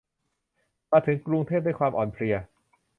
[0.91, 2.35] มาถึงกรุงเทพด้วยความอ่อนเพลีย